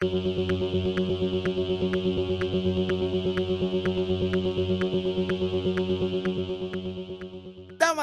Damas 0.00 0.12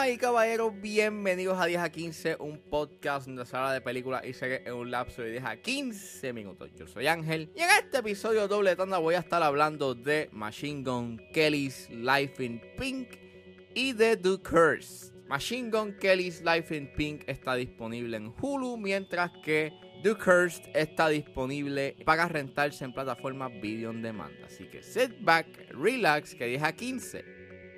y 0.10 0.18
caballeros, 0.20 0.80
bienvenidos 0.80 1.60
a 1.60 1.66
10 1.66 1.80
a 1.82 1.90
15, 1.92 2.38
un 2.40 2.60
podcast 2.70 3.26
donde 3.26 3.48
se 3.48 3.58
habla 3.58 3.74
de 3.74 3.82
películas 3.82 4.24
y 4.26 4.34
series 4.34 4.62
en 4.68 4.74
un 4.74 4.92
lapso 4.92 5.24
de 5.24 5.32
10 5.32 5.44
a 5.44 5.58
15 5.58 6.34
minutos. 6.34 6.70
Yo 6.76 6.86
soy 6.86 7.08
Ángel 7.08 7.52
y 7.56 7.62
en 7.62 7.70
este 7.72 7.98
episodio 7.98 8.48
doble 8.48 8.76
tanda 8.76 9.00
voy 9.00 9.16
a 9.16 9.20
estar 9.20 9.42
hablando 9.42 9.96
de 9.96 10.30
Machine 10.32 10.84
Gun 10.84 11.20
Kelly's 11.34 11.90
Life 11.90 12.46
in 12.46 12.62
Pink 12.78 13.08
y 13.74 13.94
de 13.94 14.16
The 14.18 14.38
Curse. 14.44 15.14
Machine 15.28 15.72
Gun 15.72 15.98
Kelly's 15.98 16.44
Life 16.44 16.78
in 16.78 16.94
Pink 16.94 17.24
está 17.26 17.56
disponible 17.56 18.18
en 18.18 18.32
Hulu, 18.40 18.78
mientras 18.78 19.32
que 19.44 19.74
The 20.04 20.16
Cursed 20.16 20.70
está 20.76 21.10
disponible 21.10 21.96
para 22.06 22.28
rentarse 22.28 22.86
en 22.86 22.94
plataformas 22.94 23.52
video 23.60 23.90
on 23.90 24.02
demand. 24.02 24.34
Así 24.46 24.70
que 24.70 24.84
sit 24.84 25.12
back, 25.22 25.48
relax, 25.72 26.36
que 26.36 26.46
10 26.46 26.64
a 26.64 26.72
15 26.72 27.26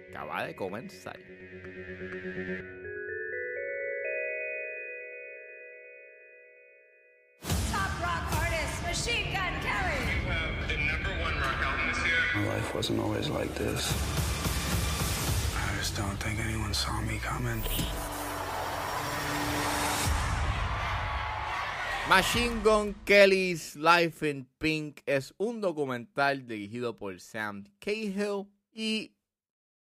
acaba 0.09 0.45
de 0.45 0.55
comenzar. 0.55 1.18
Top 7.72 8.02
rock 8.02 8.34
artist, 8.34 8.84
Machine 8.84 9.31
Gun 9.31 9.56
Kelly. 9.62 10.00
the 10.67 10.78
number 10.78 11.09
one 11.23 11.36
rock 11.40 11.64
album 11.64 11.88
this 11.88 12.06
year. 12.06 12.44
My 12.44 12.56
life 12.56 12.76
wasn't 12.76 13.00
always 13.00 13.30
like 13.30 13.54
this. 13.56 13.94
I 15.56 15.78
just 15.78 15.95
don't 15.95 16.17
think 16.22 16.40
anyone 16.40 16.73
saw 16.73 17.00
me 17.02 17.17
coming. 17.23 17.64
Machine 22.09 22.63
Gun 22.63 22.95
Kelly's 23.05 23.76
Life 23.76 24.27
in 24.27 24.50
Pink 24.58 25.02
es 25.05 25.31
un 25.38 25.62
documental 25.62 26.48
dirigido 26.48 26.98
por 26.98 27.20
Sam 27.20 27.66
Cahill 27.77 28.47
y 28.72 29.14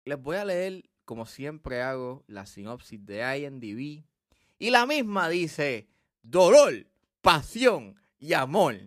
les 0.05 0.21
voy 0.21 0.37
a 0.37 0.45
leer, 0.45 0.87
como 1.03 1.25
siempre 1.25 1.81
hago, 1.81 2.23
la 2.27 2.45
sinopsis 2.45 3.03
de 3.03 3.39
IMDb. 3.39 4.05
Y 4.59 4.69
la 4.69 4.85
misma 4.85 5.29
dice, 5.29 5.89
dolor, 6.21 6.85
pasión 7.21 7.99
y 8.19 8.33
amor. 8.33 8.77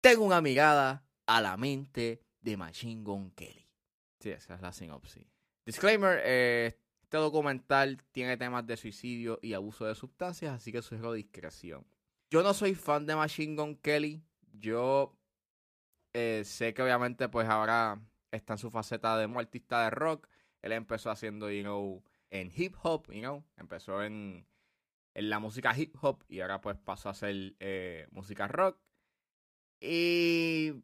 Tengo 0.00 0.24
una 0.24 0.40
mirada 0.40 1.06
a 1.24 1.40
la 1.40 1.56
mente 1.56 2.20
de 2.40 2.56
Machine 2.56 3.04
Gun 3.04 3.30
Kelly. 3.30 3.70
Sí, 4.18 4.30
esa 4.30 4.56
es 4.56 4.60
la 4.60 4.72
sinopsis. 4.72 5.24
Disclaimer, 5.64 6.20
eh, 6.24 6.76
este 7.00 7.16
documental 7.16 8.02
tiene 8.10 8.36
temas 8.36 8.66
de 8.66 8.76
suicidio 8.76 9.38
y 9.40 9.52
abuso 9.52 9.84
de 9.84 9.94
sustancias, 9.94 10.52
así 10.52 10.72
que 10.72 10.82
sugiero 10.82 11.12
discreción. 11.12 11.86
Yo 12.30 12.42
no 12.42 12.52
soy 12.52 12.74
fan 12.74 13.06
de 13.06 13.16
Machine 13.16 13.56
Gun 13.56 13.76
Kelly. 13.76 14.22
Yo 14.52 15.16
eh, 16.12 16.42
sé 16.44 16.74
que 16.74 16.82
obviamente 16.82 17.28
pues 17.28 17.48
ahora 17.48 18.00
está 18.30 18.54
en 18.54 18.58
su 18.58 18.70
faceta 18.70 19.16
de 19.16 19.26
un 19.26 19.38
artista 19.38 19.84
de 19.84 19.90
rock. 19.90 20.28
Él 20.60 20.72
empezó 20.72 21.10
haciendo, 21.10 21.50
you 21.50 21.62
know, 21.62 22.04
en 22.30 22.52
hip 22.54 22.74
hop, 22.82 23.10
you 23.10 23.20
know. 23.20 23.44
Empezó 23.56 24.02
en, 24.02 24.46
en 25.14 25.30
la 25.30 25.38
música 25.38 25.74
hip 25.76 25.94
hop 26.02 26.22
y 26.28 26.40
ahora 26.40 26.60
pues 26.60 26.76
pasó 26.76 27.08
a 27.08 27.12
hacer 27.12 27.56
eh, 27.60 28.06
música 28.10 28.46
rock. 28.46 28.78
Y 29.80 30.74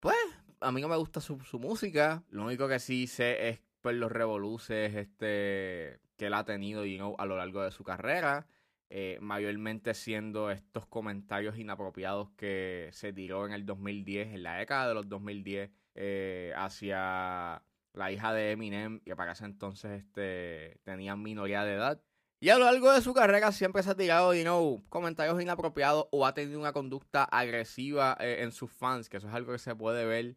pues 0.00 0.16
a 0.60 0.72
mí 0.72 0.80
no 0.80 0.88
me 0.88 0.96
gusta 0.96 1.20
su, 1.20 1.38
su 1.40 1.60
música. 1.60 2.24
Lo 2.30 2.44
único 2.44 2.66
que 2.66 2.80
sí 2.80 3.06
sé 3.06 3.50
es 3.50 3.60
pues 3.82 3.94
los 3.94 4.10
revoluces 4.10 4.96
este, 4.96 6.00
que 6.16 6.26
él 6.26 6.34
ha 6.34 6.44
tenido, 6.44 6.84
you 6.84 6.96
know, 6.96 7.14
a 7.18 7.26
lo 7.26 7.36
largo 7.36 7.62
de 7.62 7.70
su 7.70 7.84
carrera. 7.84 8.48
Eh, 8.92 9.18
mayormente 9.20 9.94
siendo 9.94 10.50
estos 10.50 10.84
comentarios 10.84 11.56
inapropiados 11.56 12.30
que 12.36 12.90
se 12.92 13.12
tiró 13.12 13.46
en 13.46 13.52
el 13.52 13.64
2010, 13.64 14.34
en 14.34 14.42
la 14.42 14.56
década 14.56 14.88
de 14.88 14.94
los 14.94 15.08
2010, 15.08 15.70
eh, 15.94 16.52
hacia 16.56 17.62
la 17.92 18.12
hija 18.12 18.32
de 18.32 18.50
Eminem, 18.50 18.98
que 19.00 19.14
para 19.14 19.32
ese 19.32 19.44
entonces 19.44 19.92
este, 20.02 20.80
tenía 20.82 21.14
minoría 21.14 21.62
de 21.62 21.74
edad. 21.74 22.02
Y 22.40 22.48
a 22.48 22.58
lo 22.58 22.64
largo 22.64 22.90
de 22.90 23.00
su 23.00 23.14
carrera 23.14 23.52
siempre 23.52 23.82
se 23.84 23.90
ha 23.90 23.96
tirado, 23.96 24.34
you 24.34 24.42
know, 24.42 24.82
comentarios 24.88 25.40
inapropiados 25.40 26.08
o 26.10 26.26
ha 26.26 26.34
tenido 26.34 26.58
una 26.58 26.72
conducta 26.72 27.22
agresiva 27.24 28.16
eh, 28.18 28.38
en 28.42 28.50
sus 28.50 28.72
fans, 28.72 29.08
que 29.08 29.18
eso 29.18 29.28
es 29.28 29.34
algo 29.34 29.52
que 29.52 29.58
se 29.58 29.76
puede 29.76 30.04
ver 30.04 30.36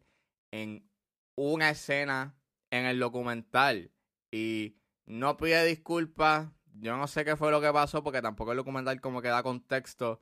en 0.52 0.88
una 1.34 1.70
escena 1.70 2.36
en 2.70 2.84
el 2.84 3.00
documental. 3.00 3.90
Y 4.30 4.76
no 5.06 5.36
pide 5.36 5.64
disculpas, 5.64 6.50
yo 6.74 6.96
no 6.96 7.06
sé 7.06 7.24
qué 7.24 7.36
fue 7.36 7.50
lo 7.50 7.60
que 7.60 7.72
pasó 7.72 8.02
porque 8.02 8.22
tampoco 8.22 8.52
el 8.52 8.58
documental 8.58 9.00
como 9.00 9.22
que 9.22 9.28
da 9.28 9.42
contexto. 9.42 10.20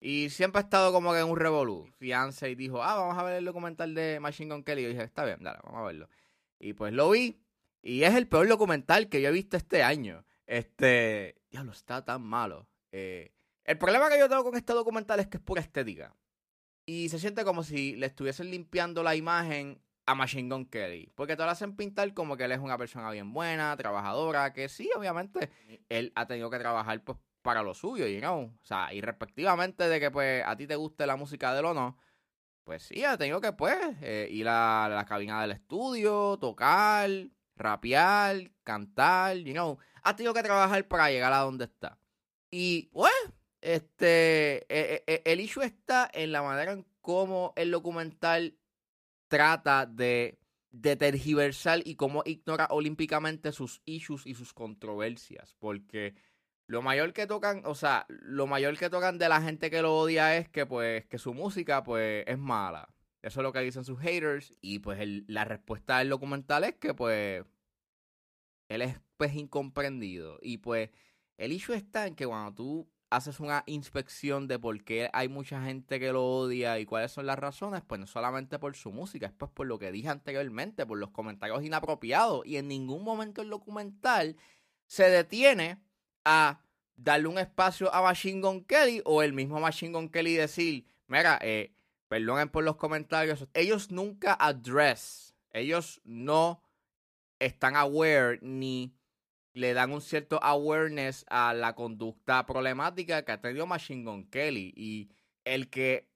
Y 0.00 0.30
siempre 0.30 0.60
ha 0.60 0.62
estado 0.62 0.92
como 0.92 1.12
que 1.12 1.20
en 1.20 1.26
un 1.26 1.36
revolú. 1.36 1.86
Fiance 1.98 2.50
y 2.50 2.54
dijo, 2.54 2.82
ah, 2.82 2.96
vamos 2.96 3.18
a 3.18 3.22
ver 3.22 3.34
el 3.34 3.44
documental 3.44 3.94
de 3.94 4.18
Machine 4.20 4.54
Gun 4.54 4.64
Kelly. 4.64 4.80
Y 4.80 4.84
yo 4.84 4.90
dije, 4.90 5.04
está 5.04 5.24
bien, 5.24 5.42
dale, 5.42 5.58
vamos 5.62 5.80
a 5.80 5.84
verlo. 5.84 6.08
Y 6.58 6.72
pues 6.72 6.92
lo 6.92 7.10
vi. 7.10 7.38
Y 7.82 8.02
es 8.02 8.14
el 8.14 8.26
peor 8.26 8.48
documental 8.48 9.08
que 9.08 9.20
yo 9.20 9.28
he 9.28 9.32
visto 9.32 9.56
este 9.56 9.82
año. 9.82 10.24
Este, 10.46 11.36
diablo, 11.50 11.72
está 11.72 12.04
tan 12.04 12.22
malo. 12.22 12.66
Eh, 12.92 13.32
el 13.64 13.78
problema 13.78 14.08
que 14.08 14.18
yo 14.18 14.28
tengo 14.28 14.42
con 14.42 14.56
este 14.56 14.72
documental 14.72 15.20
es 15.20 15.28
que 15.28 15.36
es 15.36 15.42
pura 15.42 15.60
estética. 15.60 16.14
Y 16.86 17.08
se 17.10 17.18
siente 17.18 17.44
como 17.44 17.62
si 17.62 17.94
le 17.96 18.06
estuviesen 18.06 18.50
limpiando 18.50 19.02
la 19.02 19.14
imagen 19.14 19.80
a 20.10 20.14
Machine 20.14 20.48
Gun 20.48 20.66
Kelly. 20.66 21.12
Porque 21.14 21.36
te 21.36 21.44
lo 21.44 21.50
hacen 21.50 21.76
pintar 21.76 22.12
como 22.14 22.36
que 22.36 22.44
él 22.44 22.52
es 22.52 22.58
una 22.58 22.76
persona 22.76 23.10
bien 23.10 23.32
buena, 23.32 23.76
trabajadora, 23.76 24.52
que 24.52 24.68
sí, 24.68 24.90
obviamente, 24.96 25.50
él 25.88 26.12
ha 26.16 26.26
tenido 26.26 26.50
que 26.50 26.58
trabajar 26.58 27.02
pues 27.04 27.18
para 27.42 27.62
lo 27.62 27.74
suyo, 27.74 28.06
you 28.06 28.18
know? 28.18 28.52
O 28.60 28.64
sea, 28.64 28.92
y 28.92 29.00
respectivamente 29.00 29.88
de 29.88 30.00
que 30.00 30.10
pues 30.10 30.42
a 30.44 30.56
ti 30.56 30.66
te 30.66 30.74
guste 30.74 31.06
la 31.06 31.16
música 31.16 31.52
de 31.52 31.60
él 31.60 31.66
o 31.66 31.74
no, 31.74 31.96
pues 32.64 32.82
sí, 32.82 33.04
ha 33.04 33.16
tenido 33.16 33.40
que 33.40 33.52
pues 33.52 33.78
eh, 34.02 34.28
ir 34.30 34.48
a 34.48 34.88
la 34.90 35.04
cabina 35.06 35.40
del 35.42 35.52
estudio, 35.52 36.38
tocar, 36.38 37.08
rapear, 37.56 38.50
cantar, 38.64 39.36
you 39.36 39.52
know. 39.52 39.78
Ha 40.02 40.16
tenido 40.16 40.34
que 40.34 40.42
trabajar 40.42 40.86
para 40.88 41.10
llegar 41.10 41.32
a 41.32 41.38
donde 41.38 41.66
está. 41.66 41.98
Y 42.50 42.90
pues, 42.92 43.12
este, 43.60 44.66
eh, 44.68 45.04
eh, 45.06 45.22
el 45.24 45.40
issue 45.40 45.62
está 45.62 46.10
en 46.12 46.32
la 46.32 46.42
manera 46.42 46.72
en 46.72 46.84
cómo 47.00 47.52
el 47.56 47.70
documental 47.70 48.59
trata 49.30 49.86
de, 49.86 50.38
de 50.72 50.96
tergiversar 50.96 51.80
y 51.86 51.94
cómo 51.94 52.22
ignora 52.26 52.66
olímpicamente 52.70 53.52
sus 53.52 53.80
issues 53.86 54.26
y 54.26 54.34
sus 54.34 54.52
controversias. 54.52 55.54
Porque 55.58 56.14
lo 56.66 56.82
mayor 56.82 57.12
que 57.12 57.26
tocan, 57.26 57.62
o 57.64 57.74
sea, 57.74 58.06
lo 58.08 58.46
mayor 58.48 58.76
que 58.76 58.90
tocan 58.90 59.18
de 59.18 59.28
la 59.28 59.40
gente 59.40 59.70
que 59.70 59.82
lo 59.82 59.96
odia 59.96 60.36
es 60.36 60.48
que 60.48 60.66
pues, 60.66 61.06
que 61.06 61.18
su 61.18 61.32
música 61.32 61.82
pues 61.84 62.24
es 62.26 62.38
mala. 62.38 62.92
Eso 63.22 63.40
es 63.40 63.44
lo 63.44 63.52
que 63.52 63.60
dicen 63.60 63.84
sus 63.84 64.00
haters. 64.00 64.52
Y 64.60 64.80
pues 64.80 64.98
el- 65.00 65.24
la 65.28 65.44
respuesta 65.44 65.98
del 65.98 66.08
documental 66.10 66.64
es 66.64 66.74
que 66.74 66.92
pues 66.94 67.44
él 68.68 68.82
es 68.82 69.00
pues 69.16 69.34
incomprendido. 69.34 70.38
Y 70.42 70.58
pues 70.58 70.90
el 71.36 71.52
issue 71.52 71.74
está 71.74 72.06
en 72.06 72.14
que 72.16 72.26
cuando 72.26 72.54
tú 72.54 72.90
haces 73.10 73.40
una 73.40 73.64
inspección 73.66 74.46
de 74.46 74.58
por 74.58 74.82
qué 74.84 75.10
hay 75.12 75.28
mucha 75.28 75.62
gente 75.62 75.98
que 75.98 76.12
lo 76.12 76.24
odia 76.24 76.78
y 76.78 76.86
cuáles 76.86 77.10
son 77.10 77.26
las 77.26 77.38
razones, 77.38 77.82
pues 77.86 78.00
no 78.00 78.06
solamente 78.06 78.58
por 78.58 78.76
su 78.76 78.92
música, 78.92 79.26
es 79.26 79.32
pues 79.32 79.50
por 79.50 79.66
lo 79.66 79.78
que 79.78 79.90
dije 79.90 80.08
anteriormente, 80.08 80.86
por 80.86 80.98
los 80.98 81.10
comentarios 81.10 81.64
inapropiados. 81.64 82.46
Y 82.46 82.56
en 82.56 82.68
ningún 82.68 83.02
momento 83.02 83.42
el 83.42 83.50
documental 83.50 84.36
se 84.86 85.10
detiene 85.10 85.82
a 86.24 86.60
darle 86.94 87.28
un 87.28 87.38
espacio 87.38 87.92
a 87.92 88.00
Machine 88.00 88.40
Gun 88.40 88.64
Kelly 88.64 89.02
o 89.04 89.22
el 89.22 89.32
mismo 89.32 89.58
Machine 89.58 89.92
Gun 89.92 90.08
Kelly 90.08 90.34
decir, 90.34 90.86
mira, 91.08 91.38
eh, 91.42 91.74
perdonen 92.08 92.48
por 92.48 92.62
los 92.62 92.76
comentarios. 92.76 93.48
Ellos 93.54 93.90
nunca 93.90 94.34
address, 94.34 95.34
ellos 95.52 96.00
no 96.04 96.62
están 97.40 97.74
aware 97.74 98.38
ni 98.42 98.94
le 99.52 99.74
dan 99.74 99.92
un 99.92 100.00
cierto 100.00 100.42
awareness 100.42 101.24
a 101.28 101.54
la 101.54 101.74
conducta 101.74 102.46
problemática 102.46 103.24
que 103.24 103.32
ha 103.32 103.40
tenido 103.40 103.66
Machine 103.66 104.04
Gun 104.04 104.24
Kelly. 104.30 104.72
Y 104.76 105.10
el 105.44 105.68
que 105.70 106.08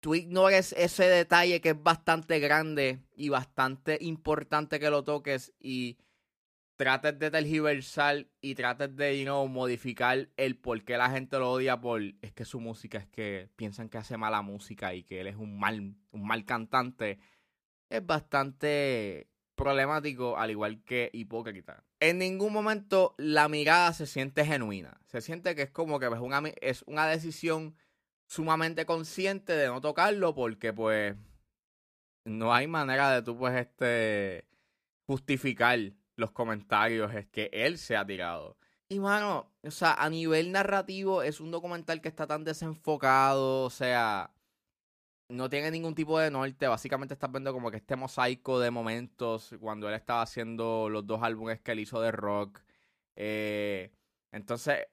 tú 0.00 0.14
ignores 0.14 0.72
ese 0.76 1.08
detalle 1.08 1.60
que 1.60 1.70
es 1.70 1.82
bastante 1.82 2.38
grande 2.38 3.00
y 3.14 3.28
bastante 3.28 3.98
importante 4.00 4.78
que 4.78 4.90
lo 4.90 5.04
toques 5.04 5.52
y 5.58 5.98
trates 6.76 7.18
de 7.18 7.30
tergiversar 7.30 8.26
y 8.40 8.54
trates 8.54 8.94
de, 8.94 9.18
you 9.18 9.24
know, 9.24 9.48
modificar 9.48 10.28
el 10.36 10.56
por 10.56 10.84
qué 10.84 10.98
la 10.98 11.10
gente 11.10 11.38
lo 11.38 11.50
odia 11.50 11.80
por 11.80 12.02
es 12.02 12.32
que 12.32 12.44
su 12.44 12.60
música 12.60 12.98
es 12.98 13.08
que 13.08 13.48
piensan 13.56 13.88
que 13.88 13.98
hace 13.98 14.16
mala 14.18 14.42
música 14.42 14.94
y 14.94 15.02
que 15.02 15.20
él 15.20 15.26
es 15.26 15.36
un 15.36 15.58
mal, 15.58 15.94
un 16.10 16.26
mal 16.26 16.44
cantante, 16.44 17.18
es 17.88 18.04
bastante 18.04 19.30
problemático, 19.54 20.36
al 20.36 20.50
igual 20.50 20.84
que 20.84 21.10
hipócrita. 21.12 21.85
En 22.00 22.18
ningún 22.18 22.52
momento 22.52 23.14
la 23.18 23.48
mirada 23.48 23.92
se 23.92 24.06
siente 24.06 24.44
genuina. 24.44 25.00
Se 25.06 25.20
siente 25.20 25.54
que 25.54 25.62
es 25.62 25.70
como 25.70 25.98
que 25.98 26.06
es 26.06 26.12
una, 26.20 26.40
mi- 26.40 26.52
es 26.60 26.82
una 26.86 27.06
decisión 27.06 27.76
sumamente 28.26 28.84
consciente 28.86 29.54
de 29.54 29.68
no 29.68 29.80
tocarlo 29.80 30.34
porque 30.34 30.72
pues 30.72 31.16
no 32.24 32.52
hay 32.52 32.66
manera 32.66 33.10
de 33.12 33.22
tú 33.22 33.36
pues 33.38 33.54
este 33.56 34.46
justificar 35.06 35.78
los 36.16 36.32
comentarios 36.32 37.14
es 37.14 37.26
que 37.28 37.48
él 37.52 37.78
se 37.78 37.96
ha 37.96 38.04
tirado. 38.04 38.58
Y 38.88 38.98
mano, 39.00 39.52
o 39.62 39.70
sea, 39.70 39.94
a 39.94 40.08
nivel 40.10 40.52
narrativo 40.52 41.22
es 41.22 41.40
un 41.40 41.50
documental 41.50 42.00
que 42.00 42.08
está 42.08 42.26
tan 42.26 42.44
desenfocado, 42.44 43.64
o 43.64 43.70
sea, 43.70 44.32
no 45.28 45.50
tiene 45.50 45.70
ningún 45.70 45.94
tipo 45.94 46.18
de 46.18 46.30
norte. 46.30 46.66
Básicamente 46.68 47.14
estás 47.14 47.30
viendo 47.30 47.52
como 47.52 47.70
que 47.70 47.78
este 47.78 47.96
mosaico 47.96 48.60
de 48.60 48.70
momentos 48.70 49.54
cuando 49.60 49.88
él 49.88 49.94
estaba 49.94 50.22
haciendo 50.22 50.88
los 50.88 51.06
dos 51.06 51.22
álbumes 51.22 51.60
que 51.60 51.72
él 51.72 51.80
hizo 51.80 52.00
de 52.00 52.12
rock. 52.12 52.60
Eh, 53.16 53.92
entonces, 54.32 54.86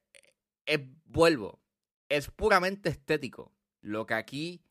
vuelvo. 1.05 1.61
Es 2.09 2.29
puramente 2.31 2.89
estético. 2.89 3.53
Lo 3.81 4.05
que 4.05 4.13
aquí. 4.13 4.63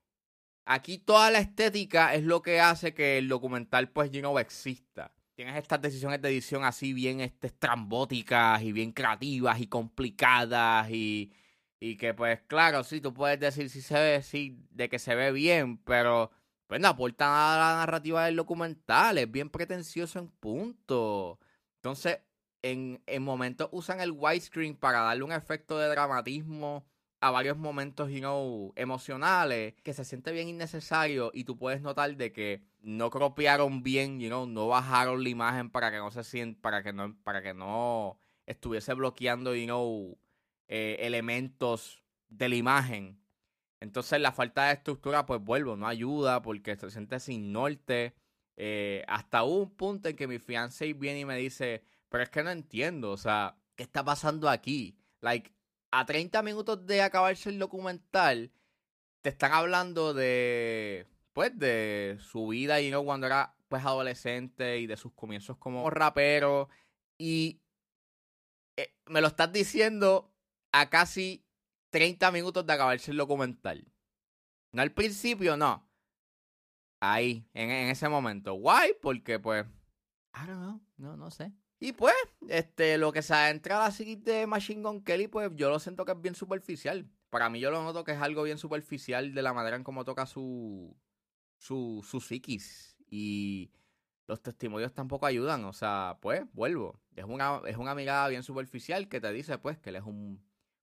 Aquí 0.64 0.98
toda 0.98 1.30
la 1.30 1.40
estética 1.40 2.14
es 2.14 2.22
lo 2.22 2.40
que 2.40 2.60
hace 2.60 2.94
que 2.94 3.18
el 3.18 3.28
documental, 3.28 3.90
pues, 3.90 4.12
you 4.12 4.20
know, 4.20 4.38
exista. 4.38 5.12
Tienes 5.34 5.56
estas 5.56 5.82
decisiones 5.82 6.22
de 6.22 6.28
edición 6.28 6.64
así 6.64 6.92
bien 6.92 7.20
este, 7.20 7.48
estrambóticas 7.48 8.62
y 8.62 8.70
bien 8.70 8.92
creativas 8.92 9.60
y 9.60 9.66
complicadas 9.66 10.88
y, 10.90 11.32
y 11.82 11.96
que 11.96 12.14
pues 12.14 12.40
claro, 12.46 12.84
sí, 12.84 13.00
tú 13.00 13.12
puedes 13.12 13.40
decir 13.40 13.68
si 13.68 13.82
se 13.82 13.94
ve, 13.94 14.22
sí, 14.22 14.56
de 14.70 14.88
que 14.88 15.00
se 15.00 15.16
ve 15.16 15.32
bien, 15.32 15.78
pero 15.78 16.30
pues 16.68 16.80
no 16.80 16.86
aporta 16.86 17.26
nada 17.26 17.54
a 17.56 17.72
la 17.72 17.76
narrativa 17.80 18.24
del 18.24 18.36
documental, 18.36 19.18
es 19.18 19.28
bien 19.28 19.50
pretencioso 19.50 20.20
en 20.20 20.28
punto. 20.28 21.40
Entonces, 21.76 22.20
en, 22.62 23.02
en 23.06 23.22
momentos 23.24 23.68
usan 23.72 24.00
el 24.00 24.12
widescreen 24.12 24.76
para 24.76 25.00
darle 25.00 25.24
un 25.24 25.32
efecto 25.32 25.76
de 25.76 25.88
dramatismo 25.88 26.86
a 27.20 27.32
varios 27.32 27.56
momentos, 27.58 28.10
you 28.10 28.20
know, 28.20 28.72
emocionales, 28.76 29.74
que 29.82 29.92
se 29.92 30.04
siente 30.04 30.30
bien 30.30 30.48
innecesario 30.48 31.32
y 31.34 31.42
tú 31.42 31.56
puedes 31.56 31.82
notar 31.82 32.16
de 32.16 32.32
que 32.32 32.62
no 32.80 33.10
cropearon 33.10 33.82
bien, 33.82 34.20
you 34.20 34.28
know, 34.28 34.46
no 34.46 34.68
bajaron 34.68 35.24
la 35.24 35.30
imagen 35.30 35.68
para 35.68 35.90
que 35.90 35.96
no 35.98 36.12
se 36.12 36.22
sienta, 36.22 36.62
para 36.62 36.84
que 36.84 36.92
no, 36.92 37.16
para 37.24 37.42
que 37.42 37.54
no 37.54 38.18
estuviese 38.46 38.94
bloqueando, 38.94 39.56
you 39.56 39.66
know, 39.66 40.16
eh, 40.68 40.96
elementos 41.00 42.02
de 42.28 42.48
la 42.48 42.56
imagen. 42.56 43.20
Entonces 43.80 44.20
la 44.20 44.32
falta 44.32 44.66
de 44.66 44.74
estructura, 44.74 45.26
pues 45.26 45.40
vuelvo, 45.42 45.76
no 45.76 45.86
ayuda 45.88 46.40
porque 46.42 46.76
se 46.76 46.90
siente 46.90 47.18
sin 47.20 47.52
norte. 47.52 48.14
Eh, 48.56 49.04
hasta 49.08 49.42
un 49.42 49.70
punto 49.70 50.08
en 50.08 50.16
que 50.16 50.28
mi 50.28 50.38
fiancé 50.38 50.92
viene 50.92 51.20
y 51.20 51.24
me 51.24 51.36
dice, 51.36 51.82
pero 52.08 52.22
es 52.22 52.30
que 52.30 52.42
no 52.42 52.50
entiendo, 52.50 53.10
o 53.10 53.16
sea, 53.16 53.56
¿qué 53.74 53.82
está 53.82 54.04
pasando 54.04 54.48
aquí? 54.48 54.96
Like, 55.20 55.52
a 55.90 56.06
30 56.06 56.42
minutos 56.42 56.86
de 56.86 57.02
acabarse 57.02 57.48
el 57.50 57.58
documental, 57.58 58.52
te 59.22 59.30
están 59.30 59.52
hablando 59.52 60.14
de, 60.14 61.06
pues, 61.32 61.58
de 61.58 62.18
su 62.20 62.48
vida, 62.48 62.80
y 62.80 62.90
no 62.90 63.04
cuando 63.04 63.26
era, 63.26 63.54
pues, 63.68 63.84
adolescente 63.84 64.78
y 64.78 64.86
de 64.86 64.96
sus 64.96 65.12
comienzos 65.12 65.56
como 65.58 65.88
rapero. 65.90 66.68
Y 67.18 67.60
eh, 68.76 68.94
me 69.06 69.20
lo 69.20 69.28
estás 69.28 69.52
diciendo 69.52 70.31
a 70.72 70.88
casi 70.90 71.44
30 71.90 72.32
minutos 72.32 72.66
de 72.66 72.72
acabarse 72.72 73.10
el 73.10 73.18
documental. 73.18 73.86
No 74.72 74.82
al 74.82 74.92
principio, 74.92 75.56
no. 75.56 75.86
Ahí, 77.00 77.46
en, 77.52 77.70
ese 77.70 78.08
momento. 78.08 78.54
Why? 78.54 78.94
Porque, 79.00 79.38
pues, 79.38 79.66
I 80.34 80.46
don't 80.46 80.60
know, 80.60 80.80
no, 80.96 81.16
no 81.16 81.30
sé. 81.30 81.52
Y 81.78 81.92
pues, 81.92 82.14
este, 82.48 82.96
lo 82.96 83.12
que 83.12 83.22
se 83.22 83.34
adentra 83.34 83.76
a 83.76 83.88
la 83.88 83.90
siguiente 83.90 84.30
de 84.30 84.46
Machine 84.46 84.82
Gun 84.82 85.02
Kelly, 85.02 85.26
pues 85.26 85.50
yo 85.56 85.68
lo 85.68 85.80
siento 85.80 86.04
que 86.04 86.12
es 86.12 86.20
bien 86.20 86.36
superficial. 86.36 87.10
Para 87.28 87.50
mí 87.50 87.60
yo 87.60 87.70
lo 87.70 87.82
noto 87.82 88.04
que 88.04 88.12
es 88.12 88.20
algo 88.20 88.44
bien 88.44 88.56
superficial 88.56 89.34
de 89.34 89.42
la 89.42 89.52
manera 89.52 89.76
en 89.76 89.84
cómo 89.84 90.04
toca 90.04 90.26
su, 90.26 90.96
su, 91.58 92.06
su 92.08 92.20
psiquis. 92.20 92.96
Y 93.10 93.72
los 94.28 94.40
testimonios 94.40 94.94
tampoco 94.94 95.26
ayudan. 95.26 95.64
O 95.64 95.72
sea, 95.72 96.18
pues, 96.22 96.44
vuelvo. 96.52 97.00
Es 97.16 97.24
una, 97.24 97.60
es 97.66 97.76
una 97.76 97.94
mirada 97.96 98.28
bien 98.28 98.44
superficial 98.44 99.08
que 99.08 99.20
te 99.20 99.32
dice, 99.32 99.58
pues, 99.58 99.78
que 99.78 99.90
él 99.90 99.96
es 99.96 100.04
un 100.04 100.40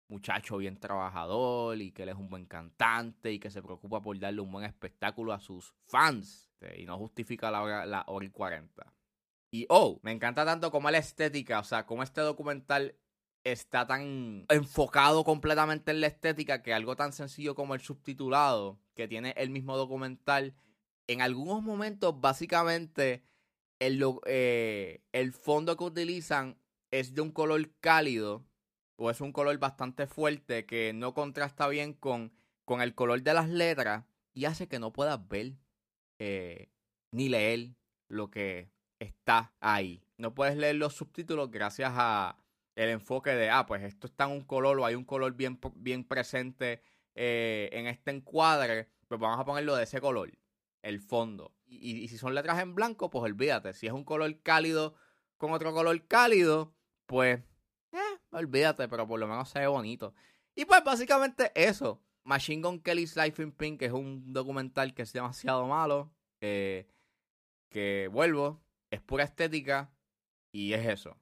muchacho 0.09 0.57
bien 0.57 0.79
trabajador 0.79 1.79
y 1.79 1.91
que 1.91 2.03
él 2.03 2.09
es 2.09 2.15
un 2.15 2.29
buen 2.29 2.45
cantante 2.45 3.31
y 3.31 3.39
que 3.39 3.51
se 3.51 3.61
preocupa 3.61 4.01
por 4.01 4.19
darle 4.19 4.41
un 4.41 4.51
buen 4.51 4.65
espectáculo 4.65 5.31
a 5.33 5.39
sus 5.39 5.73
fans. 5.87 6.51
Y 6.75 6.85
no 6.85 6.97
justifica 6.97 7.49
la 7.51 7.61
hora, 7.61 7.85
la 7.85 8.03
hora 8.07 8.25
y 8.25 8.29
40. 8.29 8.93
Y 9.51 9.65
oh, 9.69 9.99
me 10.03 10.11
encanta 10.11 10.45
tanto 10.45 10.71
como 10.71 10.91
la 10.91 10.97
estética, 10.97 11.59
o 11.59 11.63
sea, 11.63 11.85
como 11.85 12.03
este 12.03 12.21
documental 12.21 12.95
está 13.43 13.87
tan 13.87 14.45
enfocado 14.49 15.23
completamente 15.23 15.91
en 15.91 16.01
la 16.01 16.07
estética 16.07 16.61
que 16.61 16.73
algo 16.73 16.95
tan 16.95 17.13
sencillo 17.13 17.55
como 17.55 17.73
el 17.73 17.81
subtitulado 17.81 18.79
que 18.93 19.07
tiene 19.07 19.33
el 19.37 19.49
mismo 19.49 19.77
documental, 19.77 20.55
en 21.07 21.21
algunos 21.21 21.63
momentos 21.63 22.19
básicamente 22.19 23.23
el, 23.79 24.03
eh, 24.25 25.01
el 25.13 25.31
fondo 25.31 25.77
que 25.77 25.83
utilizan 25.85 26.57
es 26.91 27.13
de 27.15 27.21
un 27.21 27.31
color 27.31 27.71
cálido 27.79 28.45
o 28.99 29.09
es 29.09 29.21
un 29.21 29.31
color 29.31 29.57
bastante 29.57 30.07
fuerte 30.07 30.65
que 30.65 30.91
no 30.93 31.13
contrasta 31.13 31.67
bien 31.69 31.93
con, 31.93 32.33
con 32.65 32.81
el 32.81 32.93
color 32.93 33.21
de 33.23 33.33
las 33.33 33.47
letras 33.47 34.03
y 34.33 34.45
hace 34.45 34.67
que 34.67 34.77
no 34.77 34.91
puedas 34.91 35.25
ver 35.29 35.53
eh, 36.19 36.69
ni 37.11 37.29
leer 37.29 37.69
lo 38.09 38.29
que 38.29 38.69
está 38.99 39.53
ahí. 39.61 40.03
No 40.17 40.35
puedes 40.35 40.57
leer 40.57 40.75
los 40.75 40.95
subtítulos 40.95 41.49
gracias 41.49 41.93
a 41.95 42.37
el 42.75 42.89
enfoque 42.89 43.31
de, 43.31 43.49
ah, 43.49 43.65
pues 43.65 43.83
esto 43.83 44.07
está 44.07 44.25
en 44.25 44.31
un 44.31 44.41
color 44.41 44.79
o 44.79 44.85
hay 44.85 44.95
un 44.95 45.05
color 45.05 45.33
bien, 45.33 45.59
bien 45.75 46.03
presente 46.03 46.81
eh, 47.15 47.69
en 47.71 47.87
este 47.87 48.11
encuadre, 48.11 48.89
pues 49.07 49.19
vamos 49.19 49.39
a 49.39 49.45
ponerlo 49.45 49.75
de 49.75 49.83
ese 49.83 50.01
color, 50.01 50.31
el 50.81 50.99
fondo. 50.99 51.53
Y, 51.65 52.07
si 52.09 52.17
son 52.17 52.35
letras 52.35 52.59
en 52.59 52.75
blanco, 52.75 53.09
pues 53.09 53.23
olvídate. 53.23 53.73
Si 53.73 53.87
es 53.87 53.93
un 53.93 54.03
color 54.03 54.41
cálido 54.41 54.95
con 55.37 55.51
otro 55.51 55.73
color 55.73 56.05
cálido, 56.07 56.73
pues, 57.05 57.41
olvídate, 58.31 58.87
pero 58.87 59.07
por 59.07 59.19
lo 59.19 59.27
menos 59.27 59.49
se 59.49 59.59
ve 59.59 59.67
bonito. 59.67 60.13
Y 60.55 60.65
pues 60.65 60.83
básicamente 60.83 61.51
eso. 61.55 62.01
Machine 62.23 62.61
Gun 62.61 62.79
Kelly's 62.81 63.15
Life 63.15 63.41
in 63.41 63.51
Pink 63.51 63.81
es 63.81 63.91
un 63.91 64.33
documental 64.33 64.93
que 64.93 65.01
es 65.01 65.13
demasiado 65.13 65.65
malo. 65.67 66.11
Que 66.39 68.09
vuelvo, 68.11 68.61
es 68.89 69.01
pura 69.01 69.23
estética 69.23 69.91
y 70.51 70.73
es 70.73 70.87
eso, 70.87 71.17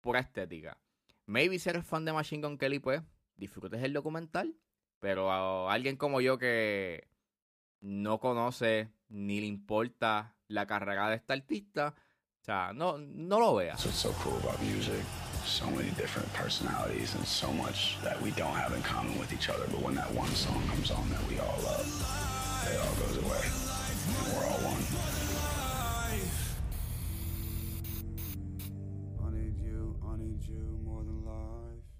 pura 0.00 0.20
estética. 0.20 0.78
Maybe 1.26 1.58
si 1.58 1.68
eres 1.68 1.84
fan 1.84 2.04
de 2.04 2.12
Machine 2.12 2.46
Gun 2.46 2.58
Kelly, 2.58 2.78
pues 2.78 3.02
disfrutes 3.36 3.82
el 3.82 3.92
documental, 3.92 4.56
pero 4.98 5.30
a 5.32 5.72
alguien 5.72 5.96
como 5.96 6.20
yo 6.20 6.38
que 6.38 7.08
no 7.80 8.20
conoce 8.20 8.92
ni 9.08 9.40
le 9.40 9.46
importa 9.46 10.36
la 10.46 10.66
carrera 10.66 11.08
de 11.08 11.16
esta 11.16 11.34
artista, 11.34 11.94
o 12.40 12.44
sea, 12.44 12.72
no, 12.72 12.98
no 12.98 13.40
lo 13.40 13.54
veas. 13.54 13.82
Cool. 14.22 14.40
So 15.44 15.66
many 15.70 15.90
different 15.90 16.32
personalities 16.32 17.14
and 17.14 17.26
so 17.26 17.52
much 17.52 17.96
that 18.02 18.20
we 18.22 18.30
don't 18.32 18.54
have 18.54 18.72
in 18.72 18.82
common 18.82 19.18
with 19.18 19.32
each 19.32 19.48
other. 19.48 19.64
But 19.70 19.82
when 19.82 19.94
that 19.96 20.12
one 20.14 20.30
song 20.30 20.62
comes 20.68 20.90
on 20.90 21.08
that 21.10 21.26
we 21.28 21.38
all 21.38 21.58
love, 21.64 21.86
it 22.66 22.78
all 22.80 22.94
goes 23.06 23.16
away. 23.18 23.44
And 24.06 24.34
we're 24.34 24.46
all 24.46 24.60
one. 24.72 24.80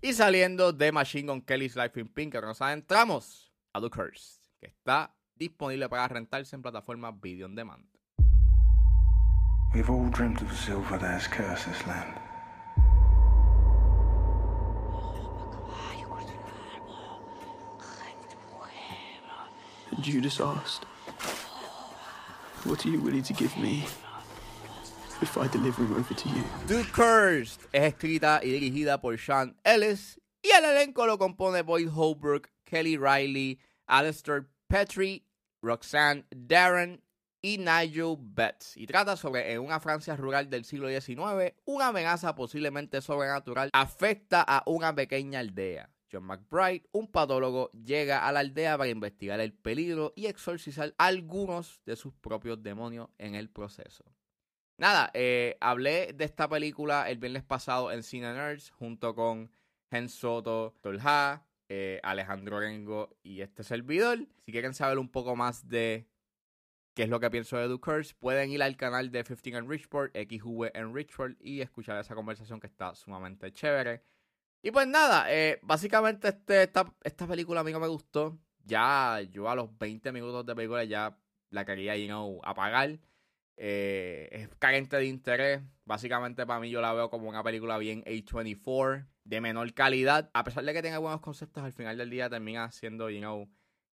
Y 0.03 0.15
saliendo 0.15 0.73
de 0.73 0.93
Machine 0.93 1.27
Gun 1.27 1.43
Kelly's 1.43 1.77
Life 1.77 2.01
in 2.01 2.09
Pink, 2.09 2.33
que 2.33 2.41
nos 2.41 2.63
adentramos 2.63 3.53
a 3.75 3.81
The 3.83 3.91
Curse, 3.91 4.41
que 4.59 4.69
está 4.69 5.15
disponible 5.37 5.91
para 5.91 6.09
rentarse 6.09 6.57
en 6.57 6.63
plataformas 6.63 7.21
Video 7.21 7.45
on 7.45 7.55
Demand. 7.55 7.85
We've 9.75 9.91
all 9.91 10.09
dreamt 10.09 10.41
of 10.41 10.51
a 10.51 10.55
silver 10.55 10.99
that's 10.99 11.29
cursed 11.29 11.67
this 11.67 11.87
land. 11.87 12.30
Judas 20.03 20.41
asked, 20.41 20.85
What 22.65 22.85
are 22.85 22.91
you 22.91 23.01
willing 23.01 23.23
to 23.23 23.33
give 23.33 23.57
me 23.57 23.85
if 25.23 25.37
I 25.39 25.47
deliver 25.49 25.83
him 25.83 25.97
over 25.97 26.15
to 26.15 26.29
you? 26.29 26.45
The 26.67 26.85
Cursed 26.93 27.61
es 27.73 27.95
escrita 27.95 28.41
y 28.43 28.51
dirigida 28.51 29.01
por 29.01 29.17
Sean 29.17 29.57
Ellis 29.65 30.19
y 30.43 30.51
el 30.51 30.65
elenco 30.65 31.07
lo 31.07 31.19
compone 31.19 31.63
Boyd 31.63 31.89
Holbrook, 31.89 32.51
Kelly 32.65 32.97
Riley, 32.97 33.59
Alistair 33.87 34.49
Petrie, 34.69 35.25
Roxanne 35.63 36.25
Darren 36.31 37.03
y 37.43 37.59
Nigel 37.59 38.17
Betts. 38.19 38.77
Y 38.77 38.87
trata 38.87 39.17
sobre 39.17 39.53
en 39.53 39.61
una 39.61 39.81
Francia 39.81 40.17
rural 40.17 40.49
del 40.49 40.65
siglo 40.65 40.89
XIX, 40.89 41.55
una 41.65 41.89
amenaza 41.89 42.35
posiblemente 42.35 43.01
sobrenatural 43.01 43.71
afecta 43.73 44.43
a 44.43 44.63
una 44.67 44.95
pequeña 44.95 45.41
aldea. 45.41 45.91
John 46.11 46.25
McBride, 46.25 46.89
un 46.93 47.09
patólogo, 47.09 47.71
llega 47.73 48.27
a 48.27 48.33
la 48.33 48.41
aldea 48.41 48.77
para 48.77 48.91
investigar 48.91 49.41
el 49.41 49.53
peligro 49.53 50.13
y 50.17 50.27
exorcizar 50.27 50.95
algunos 50.99 51.81
de 51.85 51.97
sus 51.97 52.15
propios 52.15 52.63
demonios 52.63 53.09
en 53.19 53.35
el 53.35 53.49
proceso. 53.51 54.05
Nada, 54.77 55.11
eh, 55.13 55.59
hablé 55.61 56.15
de 56.15 56.25
esta 56.25 56.49
película 56.49 57.11
el 57.11 57.19
viernes 57.19 57.43
pasado 57.43 57.93
en 57.93 58.03
Cine 58.03 58.33
Nerds 58.33 58.71
junto 58.71 59.15
con 59.15 59.51
Gen 59.91 60.09
Soto, 60.09 60.75
Tolha, 60.81 61.45
eh, 61.69 62.01
Alejandro 62.03 62.61
Rengo 62.61 63.17
y 63.23 63.43
este 63.43 63.63
servidor. 63.63 64.27
Si 64.45 64.53
quieren 64.53 64.73
saber 64.73 64.99
un 64.99 65.11
poco 65.11 65.37
más 65.37 65.69
de 65.69 66.09
qué 66.95 67.03
es 67.03 67.09
lo 67.09 67.21
que 67.21 67.31
pienso 67.31 67.59
de 67.59 67.69
The 67.69 67.79
Curse, 67.79 68.15
pueden 68.19 68.51
ir 68.51 68.63
al 68.63 68.77
canal 68.77 69.11
de 69.11 69.23
15 69.23 69.51
en 69.51 69.69
Richport, 69.69 70.17
XV 70.17 70.71
en 70.75 70.95
Richport 70.95 71.37
y 71.41 71.61
escuchar 71.61 72.01
esa 72.01 72.15
conversación 72.15 72.59
que 72.59 72.67
está 72.67 72.95
sumamente 72.95 73.53
chévere. 73.53 74.03
Y 74.63 74.71
pues 74.71 74.87
nada, 74.87 75.33
eh, 75.33 75.59
básicamente 75.63 76.29
este, 76.29 76.65
esta, 76.65 76.95
esta 77.03 77.27
película 77.27 77.61
a 77.61 77.65
mí 77.65 77.73
no 77.73 77.81
me 77.81 77.89
gustó. 77.89 78.39
ya 78.65 79.21
yo 79.31 79.49
a 79.49 79.55
los 79.55 79.77
20 79.79 80.13
minutos 80.13 80.45
de 80.47 80.55
película 80.55 80.85
ya 80.85 81.17
la 81.51 81.65
quería, 81.65 81.97
you 81.97 82.07
know, 82.07 82.41
apagar. 82.45 82.99
Eh, 83.57 84.29
es 84.33 84.49
carente 84.59 84.97
de 84.97 85.07
interés. 85.07 85.63
Básicamente 85.85 86.47
para 86.47 86.61
mí 86.61 86.71
yo 86.71 86.81
la 86.81 86.93
veo 86.93 87.11
como 87.11 87.29
una 87.29 87.43
película 87.43 87.79
bien 87.79 88.05
A24, 88.05 89.07
de 89.25 89.41
menor 89.41 89.73
calidad. 89.75 90.31
A 90.35 90.45
pesar 90.45 90.65
de 90.65 90.73
que 90.73 90.83
tenga 90.83 90.99
buenos 90.99 91.21
conceptos, 91.21 91.65
al 91.65 91.73
final 91.73 91.97
del 91.99 92.11
día 92.11 92.31
termina 92.31 92.71
siendo, 92.71 93.11
you 93.11 93.21
know, 93.21 93.51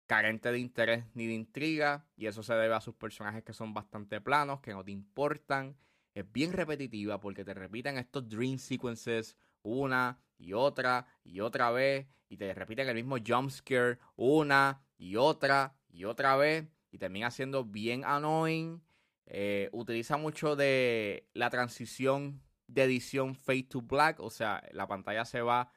carente 0.07 0.51
de 0.51 0.59
interés 0.59 1.05
ni 1.15 1.27
de 1.27 1.35
intriga. 1.35 2.07
Y 2.17 2.27
eso 2.27 2.43
se 2.43 2.55
debe 2.55 2.75
a 2.75 2.81
sus 2.81 2.95
personajes 2.95 3.45
que 3.45 3.53
son 3.53 3.75
bastante 3.75 4.21
planos, 4.21 4.61
que 4.61 4.73
no 4.73 4.85
te 4.85 4.93
importan. 4.93 5.77
Es 6.15 6.31
bien 6.31 6.53
repetitiva 6.53 7.21
porque 7.21 7.45
te 7.45 7.55
repiten 7.55 7.99
estos 7.99 8.29
dream 8.29 8.59
sequences 8.59 9.37
una 9.63 10.19
y 10.39 10.53
otra 10.53 11.07
y 11.23 11.41
otra 11.41 11.71
vez. 11.71 12.07
Y 12.29 12.37
te 12.37 12.53
repiten 12.55 12.89
el 12.89 12.95
mismo 12.95 13.17
jump 13.25 13.51
scare 13.51 13.99
una 14.17 14.83
y 14.97 15.17
otra 15.17 15.77
y 15.89 16.05
otra 16.05 16.37
vez. 16.37 16.67
Y 16.91 16.99
termina 16.99 17.31
siendo 17.31 17.65
bien 17.65 18.05
annoying. 18.05 18.83
Eh, 19.27 19.69
utiliza 19.73 20.17
mucho 20.17 20.55
de 20.57 21.29
la 21.33 21.51
transición 21.51 22.43
de 22.67 22.85
edición 22.85 23.35
fade 23.35 23.65
to 23.65 23.81
black, 23.81 24.21
o 24.21 24.31
sea, 24.31 24.63
la 24.73 24.87
pantalla 24.87 25.25
se 25.25 25.41
va 25.41 25.71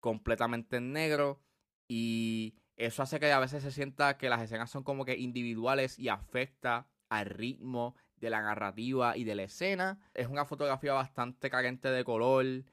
completamente 0.00 0.76
en 0.76 0.92
negro 0.92 1.40
y 1.88 2.56
eso 2.76 3.02
hace 3.02 3.20
que 3.20 3.30
a 3.30 3.38
veces 3.38 3.62
se 3.62 3.70
sienta 3.70 4.18
que 4.18 4.28
las 4.28 4.42
escenas 4.42 4.70
son 4.70 4.82
como 4.82 5.04
que 5.04 5.16
individuales 5.16 5.98
y 5.98 6.08
afecta 6.08 6.88
al 7.08 7.26
ritmo 7.26 7.94
de 8.16 8.30
la 8.30 8.40
narrativa 8.40 9.16
y 9.16 9.24
de 9.24 9.34
la 9.34 9.42
escena. 9.44 10.00
Es 10.14 10.28
una 10.28 10.44
fotografía 10.44 10.92
bastante 10.92 11.50
carente 11.50 11.90
de 11.90 12.04
color, 12.04 12.64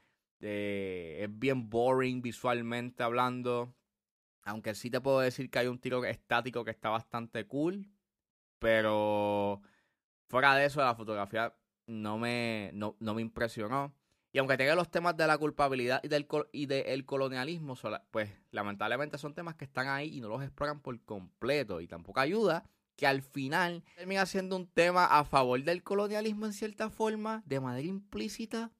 es 0.41 1.39
bien 1.39 1.69
boring 1.69 2.21
visualmente 2.21 3.03
hablando, 3.03 3.75
aunque 4.43 4.75
sí 4.75 4.89
te 4.89 5.01
puedo 5.01 5.19
decir 5.19 5.49
que 5.49 5.59
hay 5.59 5.67
un 5.67 5.79
tiro 5.79 6.03
estático 6.05 6.63
que 6.63 6.71
está 6.71 6.89
bastante 6.89 7.45
cool, 7.45 7.87
pero 8.59 9.61
Fuera 10.29 10.55
de 10.55 10.65
eso, 10.65 10.79
la 10.79 10.93
fotografía 10.93 11.55
no 11.87 12.19
me, 12.19 12.69
no, 12.73 12.95
me 12.99 13.21
impresionó. 13.21 13.95
Y 14.31 14.37
aunque 14.37 14.57
tenga 14.57 14.75
los 14.75 14.91
temas 14.91 15.17
de 15.17 15.25
la 15.25 15.39
culpabilidad 15.39 16.01
y 16.03 16.07
del, 16.07 16.27
y 16.51 16.67
del 16.67 17.03
colonialismo, 17.03 17.75
pues 18.11 18.29
lamentablemente 18.51 19.17
son 19.17 19.33
temas 19.33 19.55
que 19.55 19.65
están 19.65 19.87
ahí 19.87 20.15
y 20.15 20.21
no 20.21 20.29
los 20.29 20.43
exploran 20.43 20.81
por 20.81 21.03
completo. 21.03 21.81
Y 21.81 21.87
tampoco 21.87 22.19
ayuda 22.19 22.63
que 22.95 23.07
al 23.07 23.23
final 23.23 23.83
termina 23.95 24.27
siendo 24.27 24.55
un 24.55 24.67
tema 24.67 25.05
a 25.05 25.23
favor 25.23 25.63
del 25.63 25.81
colonialismo 25.81 26.45
en 26.45 26.53
cierta 26.53 26.91
forma, 26.91 27.41
de 27.47 27.59
manera 27.59 27.87
implícita. 27.87 28.71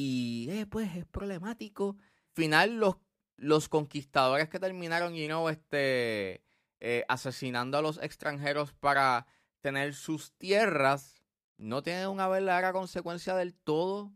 Y 0.00 0.48
eh, 0.50 0.64
pues 0.64 0.94
es 0.94 1.06
problemático. 1.06 1.96
Al 1.98 2.34
final 2.34 2.76
los, 2.78 2.98
los 3.36 3.68
conquistadores 3.68 4.48
que 4.48 4.60
terminaron, 4.60 5.12
you 5.12 5.26
know, 5.26 5.48
este, 5.48 6.44
eh, 6.78 7.04
asesinando 7.08 7.78
a 7.78 7.82
los 7.82 8.00
extranjeros 8.00 8.72
para 8.72 9.26
tener 9.60 9.94
sus 9.94 10.32
tierras 10.34 11.24
no 11.56 11.82
tiene 11.82 12.06
una 12.06 12.28
verdadera 12.28 12.72
consecuencia 12.72 13.34
del 13.34 13.54
todo. 13.56 14.12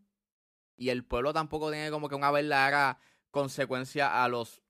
Y 0.76 0.90
el 0.90 1.04
pueblo 1.04 1.32
tampoco 1.32 1.72
tiene 1.72 1.90
como 1.90 2.08
que 2.08 2.14
una 2.14 2.30
verdadera 2.30 3.00
consecuencia 3.32 4.22
a 4.22 4.28
los 4.28 4.62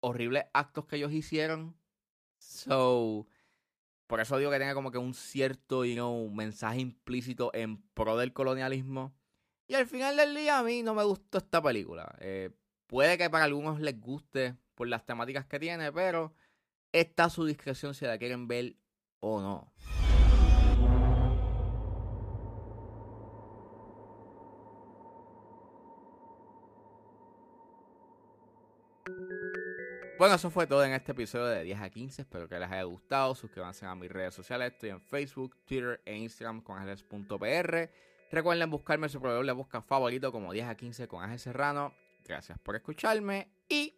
horribles 0.00 0.46
actos 0.54 0.86
que 0.86 0.96
ellos 0.96 1.12
hicieron. 1.12 1.76
So, 2.38 3.28
por 4.08 4.18
eso 4.18 4.38
digo 4.38 4.50
que 4.50 4.58
tiene 4.58 4.74
como 4.74 4.90
que 4.90 4.98
un 4.98 5.14
cierto 5.14 5.84
you 5.84 5.94
know, 5.94 6.28
mensaje 6.30 6.80
implícito 6.80 7.52
en 7.54 7.80
pro 7.94 8.16
del 8.16 8.32
colonialismo. 8.32 9.14
Y 9.72 9.74
al 9.74 9.86
final 9.86 10.18
del 10.18 10.34
día 10.34 10.58
a 10.58 10.62
mí 10.62 10.82
no 10.82 10.92
me 10.92 11.02
gustó 11.02 11.38
esta 11.38 11.62
película. 11.62 12.14
Eh, 12.20 12.50
puede 12.86 13.16
que 13.16 13.30
para 13.30 13.44
algunos 13.44 13.80
les 13.80 13.98
guste 13.98 14.54
por 14.74 14.86
las 14.86 15.06
temáticas 15.06 15.46
que 15.46 15.58
tiene, 15.58 15.90
pero 15.90 16.34
está 16.92 17.24
a 17.24 17.30
su 17.30 17.46
discreción 17.46 17.94
si 17.94 18.04
la 18.04 18.18
quieren 18.18 18.46
ver 18.46 18.76
o 19.20 19.40
no. 19.40 19.72
Bueno, 30.18 30.34
eso 30.34 30.50
fue 30.50 30.66
todo 30.66 30.84
en 30.84 30.92
este 30.92 31.12
episodio 31.12 31.46
de 31.46 31.64
10 31.64 31.80
a 31.80 31.88
15. 31.88 32.20
Espero 32.20 32.46
que 32.46 32.58
les 32.58 32.70
haya 32.70 32.82
gustado. 32.82 33.34
Suscríbanse 33.34 33.86
a 33.86 33.94
mis 33.94 34.12
redes 34.12 34.34
sociales. 34.34 34.74
Estoy 34.74 34.90
en 34.90 35.00
Facebook, 35.00 35.56
Twitter 35.64 36.02
e 36.04 36.14
Instagram 36.14 36.60
con 36.60 36.76
ángeles.pr. 36.76 38.11
Recuerden 38.32 38.70
buscarme 38.70 39.10
su 39.10 39.20
proveedor 39.20 39.44
de 39.44 39.52
busca 39.52 39.82
favorito 39.82 40.32
como 40.32 40.54
10 40.54 40.66
a 40.66 40.74
15 40.74 41.06
con 41.06 41.22
Ángel 41.22 41.38
Serrano. 41.38 41.94
Gracias 42.24 42.58
por 42.58 42.74
escucharme 42.74 43.52
y 43.68 43.94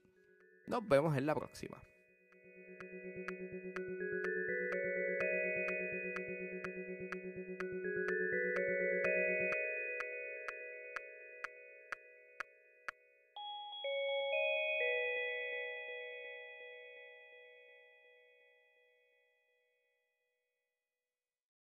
nos 0.67 0.87
vemos 0.89 1.17
en 1.17 1.27
la 1.27 1.37
próxima. 1.37 1.81